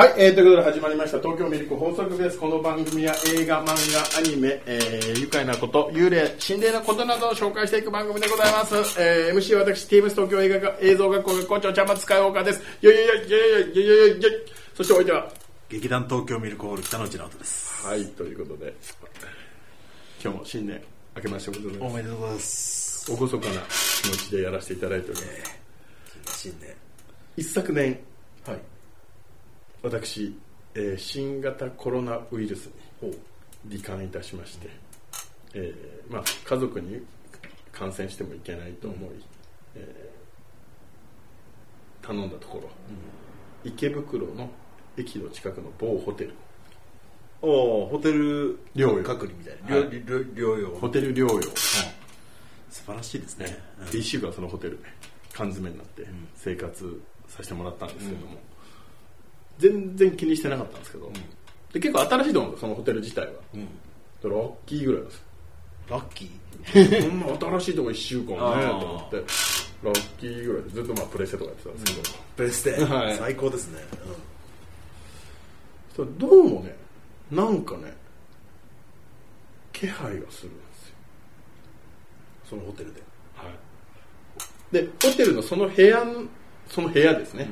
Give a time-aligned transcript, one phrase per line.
[0.00, 2.38] はい、えー、ということで始まりました東京ミルク放送局です。
[2.38, 8.74] この番組は映画、漫画、アニメ、えー、愉快なこと、幽霊、心霊のことなどを紹介していく番組でございます。
[8.98, 12.62] えー、MC は私、TBS 東京映画映像学校学校長、茶松海岡です。
[12.80, 14.32] よいよいよいよいよいよいよいよいよい
[14.74, 15.30] そしておいては、
[15.68, 18.74] 劇団東京ミルクホール北の内直人ですはい、ということで、
[20.24, 20.80] 今日も新年
[21.14, 21.92] 明けましておめでとうございます。
[21.92, 26.48] おめでとうございますおごそかな気持ちでやらせていただいております。
[26.48, 26.74] 新年
[27.36, 28.00] 一昨年、
[28.46, 28.79] はい
[29.82, 30.36] 私、
[30.74, 32.70] えー新型コロナウイルス
[33.02, 33.16] に
[33.68, 34.68] 罹患いたしまして、
[35.54, 37.02] えーまあ、家族に
[37.72, 39.10] 感染してもいけないと思い、
[39.76, 42.68] えー頼んだところ、
[43.62, 44.50] 池袋の
[44.96, 46.34] 駅の近くの某ホテル。
[47.42, 49.88] おおホテル療養隔離みたいな、はい。
[50.02, 50.70] 療養。
[50.70, 51.42] ホテル療養。
[52.70, 53.86] 素晴らしいですね、うん。
[53.86, 54.84] で1週間そのホテルで
[55.32, 58.38] 缶詰になって生活させてもらったんですけども、
[59.60, 61.12] 全然気にしてなかったんですけど、
[61.72, 63.60] で結構新しいと思うんですそのホテル自体は、うん。
[63.60, 63.68] で
[64.24, 65.20] ラッキーぐらいですよ。
[65.90, 67.08] ラッキー？
[67.08, 67.26] こんな
[67.58, 69.16] 新しいとこ1週間ねと思って。
[69.82, 73.16] ラッキーぐらいでずっとまあプレステとかやってたんですけど、プレステ、 はい。
[73.16, 73.80] 最高ですね、
[75.96, 76.76] そしたらどうもね
[77.30, 77.96] なんかね
[79.72, 80.94] 気配がするんですよ、
[82.50, 83.00] そのホテルで。
[83.34, 86.24] はい、でホテルのその部屋の
[86.68, 87.48] その部屋ですね、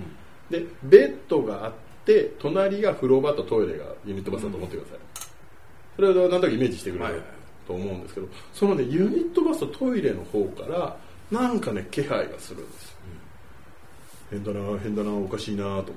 [0.50, 1.72] でベッドがあっ
[2.08, 4.98] て隣が風呂場とトイレがユニットバスだと思ってください、
[5.96, 7.22] それをなんとなくイメージしてくれる
[7.66, 10.96] と思うんですけどそのねユニットバスとトイレの方から
[11.30, 12.88] なんかね気配がするんです。
[12.88, 12.96] よ、
[14.30, 15.92] 変だな変だなおかしいなと思って、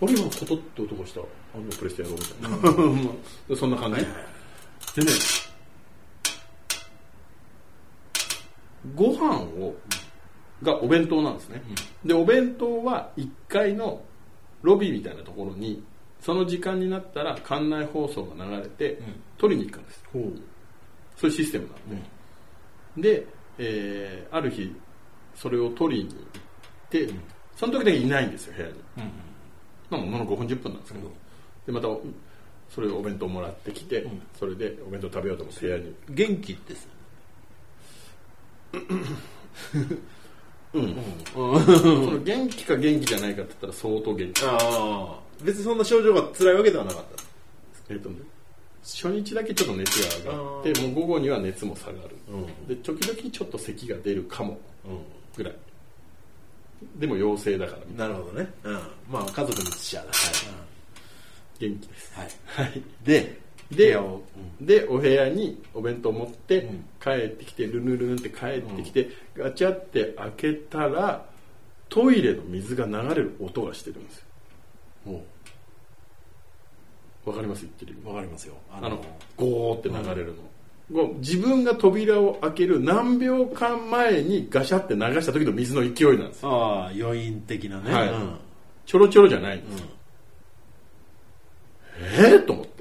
[0.00, 1.24] あれ今コトって音がしたあ
[1.58, 3.12] のプレステやろうみたいな、
[3.48, 4.00] でそんな感じ、
[5.04, 5.18] でね
[8.94, 9.74] ご飯を
[10.62, 11.62] がお弁当なんですね、
[12.02, 14.00] でお弁当は1階の
[14.64, 15.84] ロビーみたいなところに
[16.20, 18.98] その時間になったら館内放送が流れて、
[19.36, 20.02] 取りに行くんです。
[21.16, 23.02] そういうシステムなん。
[23.02, 23.26] で、で、
[23.58, 24.74] えーある日
[25.34, 26.18] それを取りに行っ
[26.90, 27.08] て、
[27.56, 28.74] その時だけいないんですよ部屋に、
[29.90, 31.12] まあものの5分10分なんですけど、
[31.66, 31.88] でまた
[32.70, 34.06] それをお弁当もらってきて、
[34.38, 35.94] それでお弁当食べようと思って部屋に。
[36.08, 36.88] 元気です
[40.74, 40.96] うん。
[41.32, 45.78] その元気か元気じゃないかって言ったら相当元気ああ別にそん。
[45.78, 48.16] な症状が辛いわけではなかったえっとね
[48.82, 52.66] 初日だけちょっと熱が上がってもう午後には熱も下がる、うん。
[52.68, 54.58] で時々ちょっと咳が出るかも
[55.36, 55.54] ぐらい
[56.96, 58.80] でも陽性だからなるほどね、うん、
[59.10, 60.06] まあ家族にしちゃう
[61.58, 64.22] 元気ですはい、はいでで屋を、
[64.60, 66.84] でお部屋にお弁当持って、ん。
[67.02, 71.24] 帰ってきてルヌルンって帰ってきて、ガチャって開けたら
[71.88, 74.18] トイレの水が流れる音がしてるんです。
[75.06, 75.24] よも
[77.26, 77.62] わかります？
[77.62, 78.54] 言ってるうわかりますよ。
[78.70, 79.02] ああの
[79.36, 86.42] ゴーって流れるの、こう自分が扉を開ける何秒間前にガシャって流した時の水の勢いなんです。
[86.42, 88.08] よああ余韻的なね、はい。
[88.08, 88.36] うん。
[88.86, 89.80] ちょろちょろじゃないんです。
[89.80, 89.86] よ、
[92.00, 92.73] えー、と思って、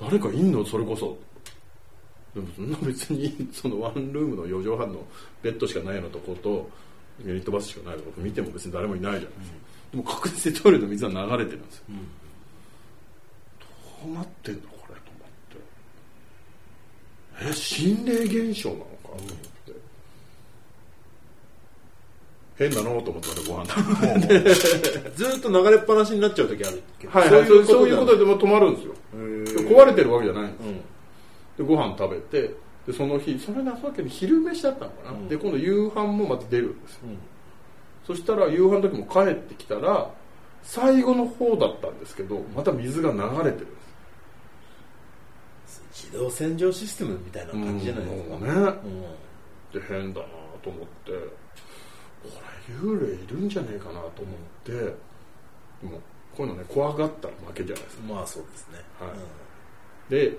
[0.00, 0.64] 誰かいんの？
[0.64, 1.18] それこそ。
[2.34, 5.04] でもそんな別にそのワンルームの4畳半の
[5.42, 6.70] ベッドしかないようなとこと
[7.24, 9.56] ユニットバスしかないとこ見ても別に誰もいないじゃないですか、
[9.90, 11.84] でも確実にトイレの水は流れてるんですよ、
[14.04, 15.18] どうなってんのこれと思
[17.48, 17.50] って。
[17.50, 19.32] え心霊現象なのかと思って、
[22.56, 24.54] 変なのと思ってまたご飯食べて。
[25.16, 27.18] ずーっと流れっぱなしになっちゃう時あるけど。
[27.18, 27.56] はいはい、そう
[27.88, 30.72] いうことででも止まるんですよ壊れてるわけじゃないんですよ、
[31.58, 32.54] でご飯食べて
[32.86, 37.00] でその日それなさっきの昼飯だったのかな、で今度夕飯もまた出るんですよ、
[38.06, 40.10] そしたら夕飯の時も帰ってきたら
[40.62, 43.80] 最後の方だったんですけどまた水が流れてるんで
[45.66, 45.82] す。
[45.92, 48.48] 自動洗浄システムみたいな感じじゃないですか、うんね。
[49.72, 49.80] うん。
[49.80, 50.26] で変だな
[50.62, 54.10] と思ってこれ幽霊いるんじゃねえかなと思っ
[54.64, 54.94] てで
[55.82, 56.00] も
[56.36, 58.02] こういうのね怖がったら負けじゃないですか。
[58.14, 60.10] まあそうですね、はい。
[60.10, 60.36] で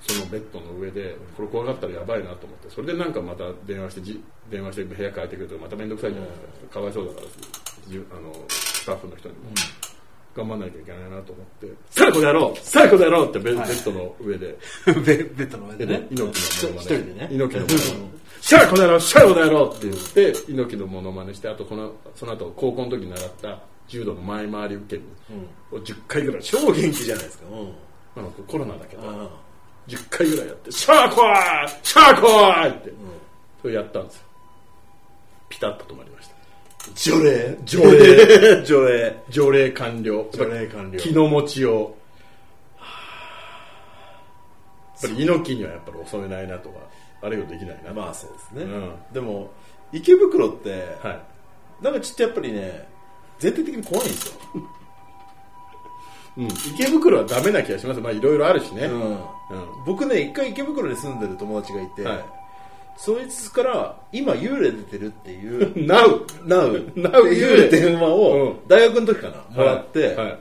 [0.00, 6.74] そのベッドの上でこれ怖がったらやばいなと思ってそれでなんかまた電話してじ電話して部屋帰ってくるとまた面倒くさいじゃないですか。
[6.74, 7.26] かわいそうだから
[7.88, 9.40] じゅあのスタッフの人にも。
[10.34, 14.58] 頑張んなきゃいけないなと思って「さあこの野郎さあこの野郎!」ってベ,、ベッドの上で。
[14.86, 16.80] ベベッドの上ででねね猪木のモノマネ。
[16.80, 17.28] 一人でね。
[17.32, 23.60] 猪木のモノマネ「さあこの野郎さあこの野郎!」って言って猪木のモノマネしてあとこのその後高校の時に習った
[23.92, 26.42] 柔道の前回り受け身を10回ぐらい。
[26.42, 27.72] 超元気じゃないですか、うん。
[28.16, 29.02] あのコロナだけど。
[29.04, 29.28] あ
[29.86, 32.92] 10回ぐらいやって「シャーコーシャーコー!」って、
[33.60, 34.22] それやったんですよ。
[35.48, 36.34] ピタッと止まりました。
[36.94, 37.58] 除霊。
[37.64, 38.62] 除霊。
[38.64, 39.16] 除霊。
[39.28, 40.26] 除霊完了。
[40.32, 40.98] 除霊完了。
[40.98, 41.96] 気の持ちを。
[45.02, 46.78] やっぱり猪木にはやっぱり襲えないなとか
[47.22, 48.94] あれができないな、まあそうですね、うん。
[49.12, 49.50] でも
[49.92, 51.84] 池袋って、はい。
[51.84, 52.86] なんかちょっとやっぱりね
[53.42, 54.34] 全体的に怖いんですよ、
[56.38, 58.00] うん、池袋はダメな気がします。
[58.00, 59.10] まあいろいろあるしね、うん。
[59.10, 59.18] うん。
[59.84, 62.24] 僕ね一回池袋に住んでる友達がいて、はい。
[62.96, 68.60] そいつから今幽霊出てるっていうなうなうなうっていう電話うをん。
[68.68, 70.16] 大学の時かな、もらって、はい。
[70.16, 70.38] はい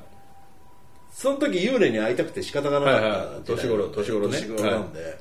[1.14, 4.38] その時幽霊に会いたくて仕方がなかったはいはい年頃年頃ね。
[4.40, 5.20] 年頃なんで、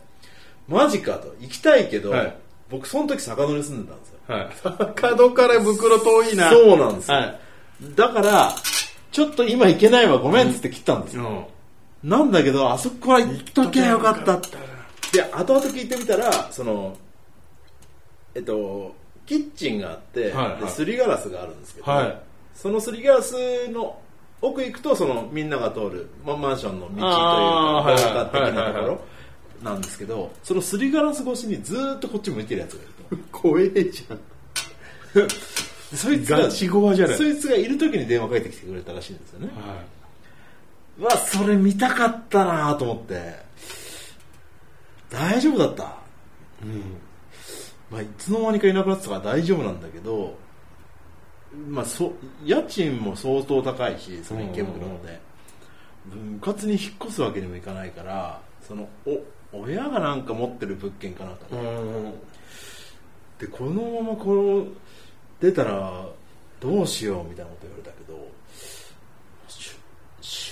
[0.69, 2.37] マジかと行きたいけど、はい。
[2.71, 4.19] 僕その時坂戸に住んでたんですよ。
[4.29, 4.95] はい。
[4.95, 6.51] 角から袋遠いな。
[6.51, 7.41] そうなんですよ、はい
[7.95, 8.55] だから
[9.11, 11.47] ちょっと今行けないわごめんっつって切ったんですよ、
[12.03, 12.11] うん。
[12.11, 14.33] なんだけどあそこは行っときゃよかった。
[14.35, 14.71] 行っときゃよか
[15.13, 16.97] で後々聞いてみたらその
[18.35, 18.95] えっと
[19.27, 22.21] キッチンがあって、はいすりガラスがあるんですけど、はい。
[22.55, 24.01] そのすりガラスの
[24.43, 29.01] 奥行くとそのみんなが通る、まあ、マンションの道というかあーはい廊下的なところ
[29.63, 33.17] なんですけどそのすりガラス越しにずーっとこっち向いてるやつがいると。
[33.39, 34.17] 怖えじゃん。
[34.17, 35.35] で
[35.95, 39.49] そいつがそいつがいる時に電話かけてきてくれたらしいんですよね。
[39.57, 39.83] は
[40.99, 43.51] うわそれ見たかったなと思って。
[45.11, 45.87] 大丈夫だった、い
[46.67, 46.83] うん。
[47.91, 50.39] まあ、いつの間にかいなくなってたから大丈夫なんだけど、
[51.69, 52.13] まあ、そ
[52.45, 55.31] 家賃も相当高いしその池袋で。
[56.07, 59.21] 分割に引っ越すわけにもいかないからそのお
[59.53, 62.13] 親がなんか持ってる物件かなんかね、うん。
[63.39, 64.67] でこのままこう
[65.41, 66.07] 出たら
[66.61, 68.29] どうしようみたいなこと言われたけど
[69.49, 69.77] し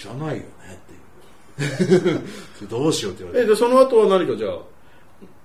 [0.00, 0.42] 知らないよね
[1.58, 2.68] っていう。
[2.68, 4.58] どうしようって言われてえでその後は何かじゃあ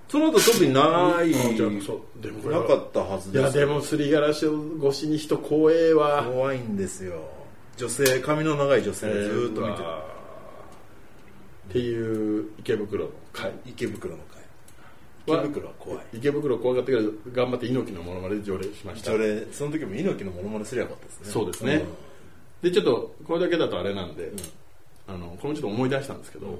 [0.08, 0.82] その後特にない。
[0.82, 3.58] あじゃなかったはずいです。
[3.58, 4.46] やでもすりガラス
[4.80, 6.22] 越しに人怖えわ。
[6.24, 7.14] 怖いんですよ。
[7.76, 9.88] 女性髪の長い女性がずーっと見てる、
[11.68, 13.50] っていう池袋の会。
[13.66, 14.38] 池袋の会。
[14.38, 14.43] わ
[15.26, 16.04] 池袋は怖い。
[16.14, 19.12] 池袋怖かったけど頑張って猪木のものまで条例しました。
[19.12, 21.30] それその時も猪木のモノマネすりゃよかったですね。
[21.30, 21.84] そうですね。
[22.62, 24.32] でちょっとこれだけだとあれなんで、
[25.06, 26.58] あのこれもちょっと思い出したんですけど、うん。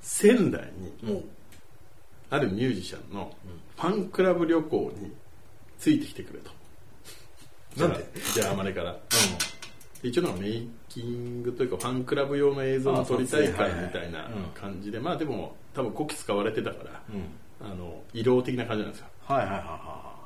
[0.00, 1.08] 仙台にうん。
[1.14, 1.24] もう
[2.30, 3.32] あるミュージシャンの
[3.76, 5.12] ファンクラブ旅行に
[5.78, 6.50] ついてきてくれと。
[7.80, 8.04] なんで？
[8.34, 8.98] じゃああまりから、
[10.02, 17.24] 一応なんかメイキングというかファンクラブ用の映像の撮りたい会みたいな感じでまあでも多分こき使われてたから、うん。
[17.60, 19.06] あの移動的な感じなんですよ。
[19.24, 20.16] はいはいはいは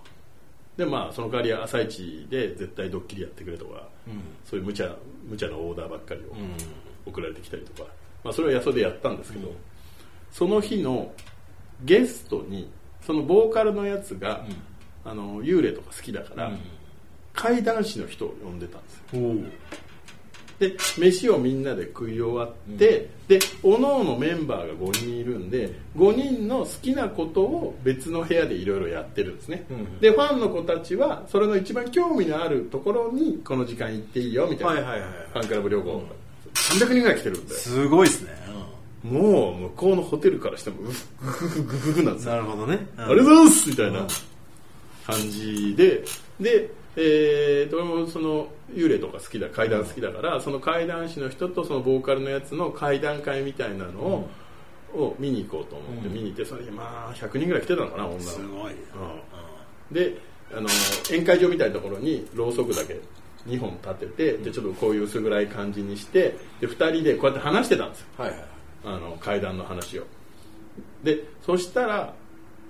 [0.77, 3.87] でまあその代わり朝一で絶対ドッキリやってくれとか、いはい
[4.45, 4.91] そういう無茶
[5.29, 6.39] 無茶なオーダーばっかりをうん。
[6.39, 6.49] うん
[7.07, 7.89] 送られてきたりとか、
[8.25, 9.53] まあ、それはやそでやったんですけど、
[10.31, 11.13] その日の
[11.85, 12.71] ゲストに
[13.05, 14.45] そのボーカルのやつが、
[15.05, 16.53] あの幽霊とか好きだから、
[17.33, 19.03] 怪談師の人を呼んでたんですよ。
[19.15, 19.17] う。
[19.35, 19.53] ん
[20.61, 36.03] で飯をみんなで食い終わって、でおのおのメンバーが5人いるんで5人の好きなことを別の部屋でいろいろやってるんですね、うんでファンの子たちはそれの一番興味のあるところにこの時間行っていいよみたいな、はいはいはいファンクラブ旅行、
[36.55, 37.55] 300人ぐらい来てるんで。
[37.55, 38.31] すごいですね、
[39.03, 42.33] もう向こうのホテルからしてもグフグフグフグなんですよ。
[42.33, 44.09] なるほどね、ありがとうございますみたいなうん
[45.07, 46.05] 感じで。
[46.39, 54.29] でえー、とその幽霊とか好きだ怪談好きだからその怪談師の人とそのボーカルのやつの怪談会みたいなのを,、
[54.95, 56.15] を見に行こうと思ってうん。
[56.15, 58.25] 見に行ってそれにまあ100人ぐらい来てたのかな女の子。
[58.25, 59.95] すごい、うん。
[59.95, 60.17] で
[60.53, 60.69] あの
[61.05, 63.01] 宴会場みたいなところにろうそくだけ
[63.47, 68.07] 2本立ててでちょっとこういう薄暗い感じにしてで2人でこうやって話してたんですよ。
[68.19, 68.45] はいはい
[68.83, 70.05] あの階段の話を。
[71.05, 72.15] でそしたら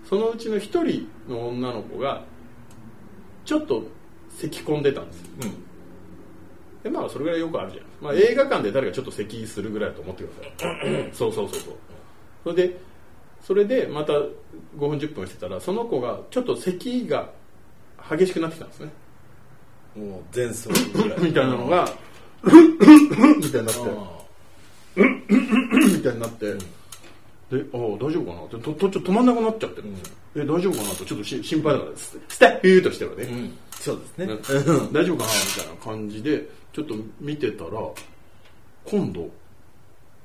[0.09, 2.25] そのうちの1人の女の子が
[3.44, 3.85] ちょっと
[4.38, 5.26] 咳込んでたんですよ。
[6.82, 11.10] でまあそれぐらいよくあるじゃん、まあ、映画館で誰かちょっと咳するぐらいだと思ってください。
[11.12, 11.75] そうそうそうそう。
[12.44, 12.80] それで
[13.42, 14.28] それでまた5
[14.78, 17.30] 分10分してたらその子がちょっと咳が
[18.10, 18.88] 激しくなってきたんですね。
[19.96, 21.20] うん、もう前奏ぐらい。
[21.20, 21.87] みたいなのが
[22.44, 22.52] み
[23.50, 23.80] たいになって。
[23.87, 24.20] あ
[24.96, 26.58] みたいになって、で、
[27.72, 28.44] ああ、大丈夫かな？
[28.44, 30.16] って、と、と、ちょっと止まんなくなっちゃってるんですよ。
[30.37, 30.90] え、大丈夫かな？
[30.94, 32.18] と、ちょっとし心配だからです。
[32.28, 34.34] スタッフーとしてはね、ーうんそうですね、ね。
[34.92, 37.70] 大丈夫かなみたいな感じで、ちょっと見てたら、
[38.84, 39.30] 今度、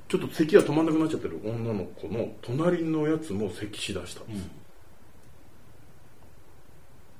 [0.08, 4.44] ちょっと咳が止まんなくなっちゃってる女の子の隣のやつも咳しだしたんです。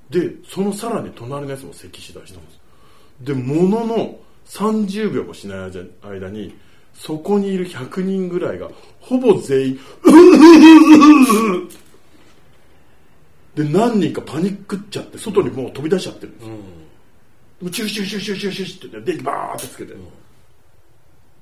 [0.09, 2.59] で、そのさらに隣のやつも咳しだしたんです。
[3.21, 6.55] で、ものの30秒もしない間に、
[6.93, 9.79] そこにいる100人ぐらいが、ほぼ全員、
[13.57, 16.47] で何人かパニックっちゃって外にもう飛び出しちゃってるんです。
[16.47, 16.55] よ、
[17.63, 17.71] うん。
[17.71, 19.93] チューチューチューチューチューチューって言って電気バーってつけて、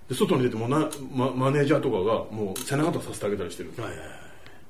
[0.08, 4.18] で外に出てもうな、ま、マネージャーとかがもう背中とかさすってあげたりしてるんですよはいはいはい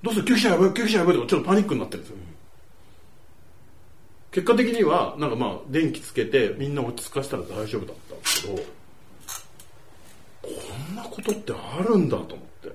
[0.01, 2.17] どうする救急車やばい救急車やばいとかちょっとパニックになってるんですよ、
[4.31, 8.55] 結果的にはなんかまあ電気つけてみんな落ち着かせたら大丈夫だったんですけど
[10.41, 12.71] こんなことってあるんだと思って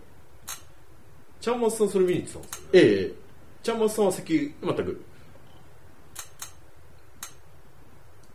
[1.40, 3.19] ちゃんまつさんそれ見に行ってたんですよねええ
[3.62, 5.04] ちゃんまつさんは席全く。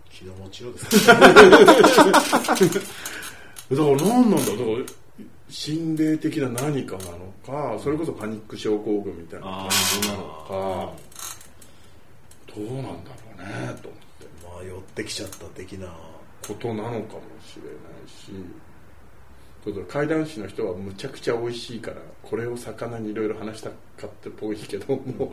[0.10, 1.16] 気の持ちようですね。
[3.72, 5.06] だから何なんだだから
[5.50, 9.70] 心霊的な何かなのかそれこそパニック症候群みたいな感
[10.02, 10.94] じなのか
[12.56, 15.88] どうなんだろうねと思ってまあ寄ってきちゃった的な
[16.48, 17.02] ことなのかも
[17.44, 18.32] しれないし
[19.88, 25.30] 怪談師の人はむちゃくちゃ美味しいからこれを魚にいろいろ話したかったっぽいけどもう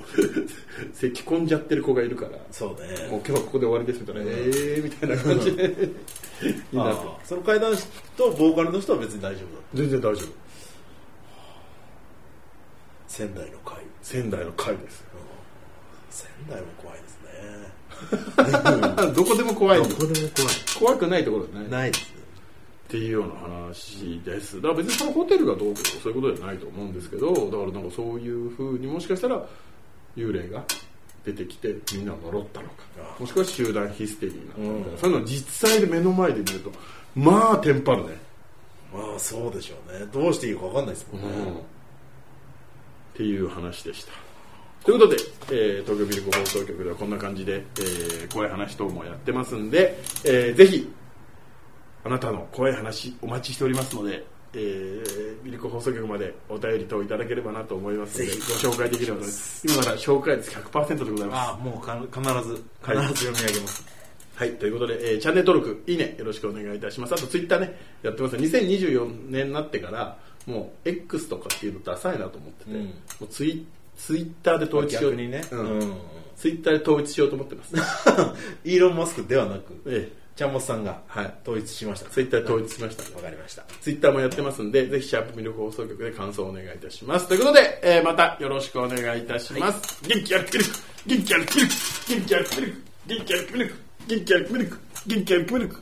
[0.95, 5.69] 咳込んじゃってる子がいるからそうもうね今日はここで終わりですみたいな、ええーみたいな感じで。
[5.69, 7.87] になってああその階段師
[8.17, 10.29] とボーカルの人は別に大丈夫だ全然大丈夫。
[13.07, 13.77] 仙台の会。
[14.01, 15.05] 仙台の会です。
[16.11, 17.21] 仙台も怖いです
[19.07, 19.13] ね。
[19.15, 19.79] どこでも怖い。
[19.79, 20.55] どこでも怖い。
[20.79, 22.12] 怖くないところはないないです
[22.93, 23.35] っていうような
[23.65, 24.57] 話です。
[24.57, 29.43] だから別にそのホテルがどうこうそういうことじゃないと思うんですけどだからなんかそういうふうにもしかしたら
[30.15, 30.63] 幽霊が
[31.25, 32.75] 出てきてみんなを呪ったのか
[33.19, 34.99] もしくは集団ヒステリーになったのか、うん。
[34.99, 36.71] そういうのを実際で目の前で見ると
[37.15, 38.11] まあテンパるね、
[38.93, 40.07] まあそうでしょうね。
[40.13, 41.29] どうしていいか分かんないですもんね、
[43.15, 44.13] っていう話でした。
[44.85, 45.17] ということで、
[45.51, 50.93] えー東京ミルク放送局ではこんな感じで、えー怖い話等もやってますんで、えーぜひ
[52.05, 59.67] あなたの怖い話お待ちしておりますので、えーミルク放送局までお便り等いただければなと思いますのでぜご紹介できればと思います。
[59.67, 61.49] 今から紹介率100%でございます。
[61.51, 63.09] ああもうか必ずはい。
[63.09, 63.87] 必ず読み上げます、
[64.35, 67.15] はい、ということで、えーチャンネル登録、いいね、よろしくお願いいたします。
[67.15, 68.37] あと、ツイッターね、やってます。
[68.37, 72.85] 2024年になってから、もう、X とかっていうのダサいなと思ってて、うん。
[72.87, 72.93] も
[73.23, 73.65] うツイ
[73.97, 75.13] ツイッターで統一しよう。
[75.13, 75.93] 逆にね、ううんん
[76.37, 77.75] ツイッターで統一しようと思ってます。
[78.65, 83.17] イーロン・マスクではなくええちゃんまつさんがはい統一しましたツイッターで統一しました。
[83.17, 87.29] わかりましたツイッターもやってますんで、ぜひ、シャープミルク放送局で感想をお願いいたします。
[87.29, 90.01] ということで、えーまたよろしくお願いいたします。
[90.09, 90.71] 元気あるミルク
[91.07, 91.75] 元気あるミルク
[92.09, 93.75] 元気あるミルク元気あるミルク
[94.09, 95.77] 元気あるミルク元気あるミルク